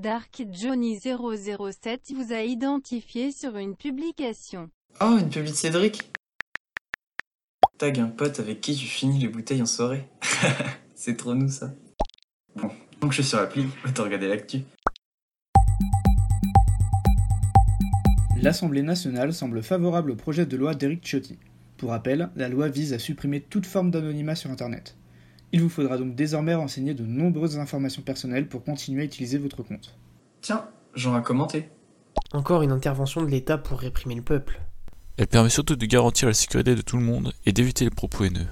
[0.00, 4.70] Dark Johnny 007 vous a identifié sur une publication.
[4.98, 6.10] Oh, une publi de Cédric
[7.76, 10.08] Tag un pote avec qui tu finis les bouteilles en soirée.
[10.94, 11.74] C'est trop nous ça.
[12.56, 12.70] Bon,
[13.02, 14.60] donc je suis sur l'appli, autant regarder l'actu.
[18.40, 21.38] L'Assemblée nationale semble favorable au projet de loi d'Éric Ciotti.
[21.76, 24.96] Pour rappel, la loi vise à supprimer toute forme d'anonymat sur Internet.
[25.52, 29.62] Il vous faudra donc désormais renseigner de nombreuses informations personnelles pour continuer à utiliser votre
[29.62, 29.96] compte.
[30.40, 31.68] Tiens, j'en ai commenté.
[32.32, 34.60] Encore une intervention de l'État pour réprimer le peuple.
[35.16, 38.24] Elle permet surtout de garantir la sécurité de tout le monde et d'éviter les propos
[38.24, 38.46] haineux.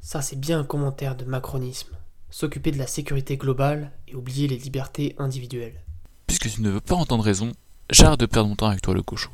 [0.00, 1.96] Ça, c'est bien un commentaire de macronisme.
[2.30, 5.80] S'occuper de la sécurité globale et oublier les libertés individuelles.
[6.26, 7.52] Puisque tu ne veux pas entendre raison,
[7.90, 9.30] j'arrête de perdre mon temps avec toi le cochon.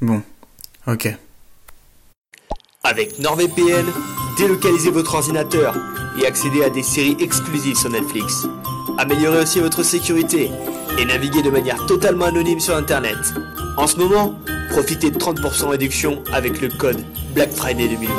[0.00, 0.22] Bon,
[0.86, 1.14] ok.
[2.82, 3.86] Avec NordVPN,
[4.38, 5.76] délocalisez votre ordinateur
[6.20, 8.46] et accédez à des séries exclusives sur Netflix.
[8.98, 10.50] Améliorez aussi votre sécurité
[10.98, 13.16] et naviguez de manière totalement anonyme sur Internet.
[13.76, 14.34] En ce moment,
[14.70, 17.02] profitez de 30% réduction avec le code
[17.34, 18.14] Black Friday 2020.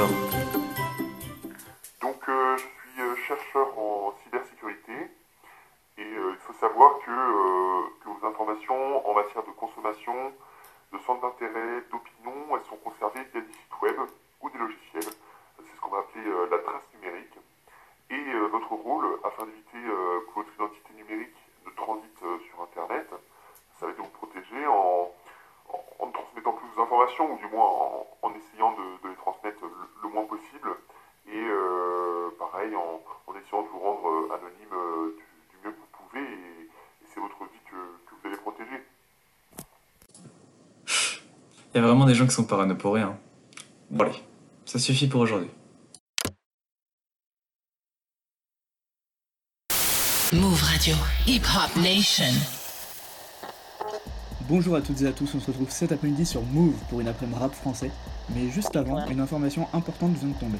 [2.02, 4.94] Donc euh, je suis euh, chercheur en cybersécurité
[5.97, 7.11] et euh, il faut savoir que,
[8.03, 10.13] que vos informations en matière de consommation,
[10.94, 13.95] de centres d'intérêt, d'opinion, elles sont conservées via des sites web
[14.41, 15.13] ou des logiciels.
[15.57, 17.00] C'est ce qu'on va appeler la trace numérique.
[18.11, 22.61] Et euh, votre rôle, afin d'éviter euh, que votre identité numérique ne transite euh, sur
[22.61, 23.07] Internet,
[23.79, 25.11] ça va être de vous protéger en,
[26.05, 27.71] ne transmettant plus vos informations, ou du moins
[28.21, 29.63] en, essayant de, les transmettre
[30.03, 30.75] le, moins possible.
[31.31, 31.41] Et
[32.37, 32.99] pareil, en,
[33.39, 36.69] essayant de vous rendre anonyme du, mieux que vous pouvez, et,
[37.05, 38.83] c'est votre vie que, vous allez protéger.
[41.73, 43.17] Y a vraiment des gens qui sont parano pour rien.
[43.89, 44.21] Bon allez,
[44.65, 45.49] ça suffit pour aujourd'hui.
[50.33, 50.95] Move Radio,
[51.27, 52.23] Hip Hop Nation.
[54.47, 57.09] Bonjour à toutes et à tous, on se retrouve cet après-midi sur Move pour une
[57.09, 57.91] après-midi rap français.
[58.33, 60.59] Mais juste avant, une information importante vient de tomber.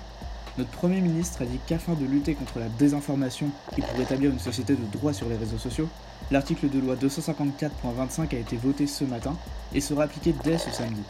[0.58, 4.40] Notre Premier ministre a dit qu'afin de lutter contre la désinformation et pour établir une
[4.40, 5.88] société de droit sur les réseaux sociaux,
[6.32, 9.38] l'article de loi 254.25 a été voté ce matin
[9.74, 11.04] et sera appliqué dès ce samedi.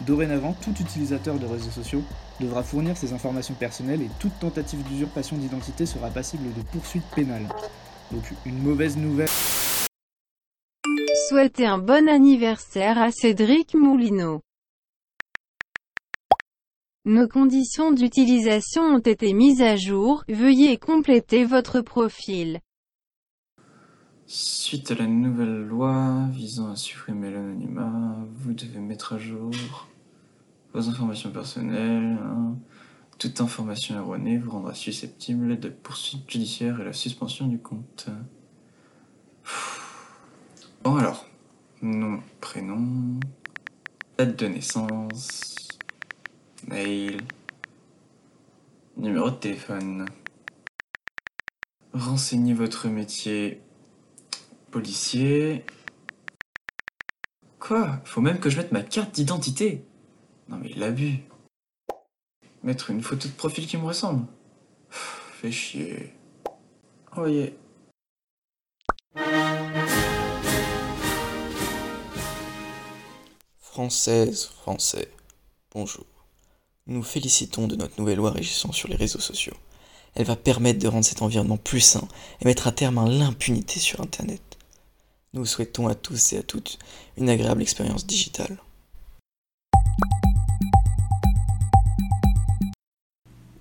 [0.00, 2.02] Dorénavant, tout utilisateur de réseaux sociaux
[2.40, 7.46] devra fournir ses informations personnelles et toute tentative d'usurpation d'identité sera passible de poursuites pénales.
[8.10, 9.28] Donc une mauvaise nouvelle.
[11.28, 14.40] Souhaitez un bon anniversaire à Cédric Moulineau.
[17.04, 22.60] Nos conditions d'utilisation ont été mises à jour, veuillez compléter votre profil.
[24.26, 29.50] Suite à la nouvelle loi visant à supprimer l'anonymat, vous devez mettre à jour
[30.72, 32.18] vos informations personnelles.
[32.22, 32.56] hein.
[33.20, 38.08] Toute information erronée vous rendra susceptible de poursuites judiciaires et la suspension du compte.
[40.82, 41.26] Bon alors,
[41.82, 43.20] nom, prénom,
[44.16, 45.68] date de naissance,
[46.66, 47.20] mail,
[48.96, 50.06] numéro de téléphone.
[51.92, 53.60] Renseignez votre métier
[54.70, 55.66] policier.
[57.58, 58.00] Quoi?
[58.06, 59.84] Faut même que je mette ma carte d'identité
[60.48, 61.18] Non mais l'abus.
[62.62, 64.26] Mettre une photo de profil qui me ressemble.
[64.90, 66.12] Pff, Fais chier.
[67.12, 67.56] Envoyez.
[73.58, 75.10] Françaises, Français,
[75.72, 76.04] bonjour.
[76.86, 79.56] Nous félicitons de notre nouvelle loi régissant sur les réseaux sociaux.
[80.14, 82.06] Elle va permettre de rendre cet environnement plus sain
[82.42, 84.58] et mettre à terme à l'impunité sur Internet.
[85.32, 86.78] Nous souhaitons à tous et à toutes
[87.16, 88.58] une agréable expérience digitale.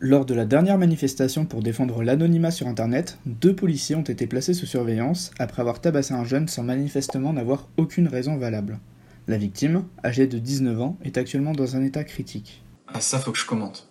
[0.01, 4.53] Lors de la dernière manifestation pour défendre l'anonymat sur Internet, deux policiers ont été placés
[4.53, 8.79] sous surveillance après avoir tabassé un jeune sans manifestement n'avoir aucune raison valable.
[9.27, 12.63] La victime, âgée de 19 ans, est actuellement dans un état critique.
[12.87, 13.89] Ah ça faut que je commente.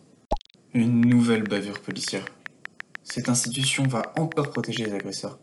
[0.73, 2.25] Une nouvelle bavure policière.
[3.03, 5.39] Cette institution va encore protéger les agresseurs.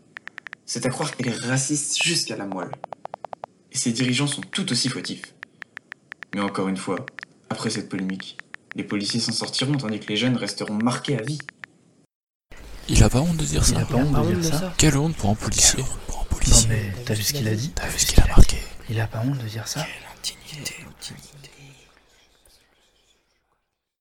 [0.65, 2.71] C'est à croire qu'elle est raciste jusqu'à la moelle.
[3.71, 5.35] Et ses dirigeants sont tout aussi fautifs.
[6.33, 7.05] Mais encore une fois,
[7.51, 8.39] après cette polémique,
[8.75, 11.39] les policiers s'en sortiront tandis que les jeunes resteront marqués à vie.
[12.87, 13.81] Il a pas honte de dire Il ça.
[13.81, 14.73] a pas honte de dire ça.
[14.77, 15.83] Quelle honte pour un policier.
[16.07, 18.27] Pour un Non mais t'as vu ce qu'il a dit T'as vu ce qu'il a
[18.27, 18.57] marqué
[18.89, 20.75] Il a pas honte de dire ça Quelle indignité.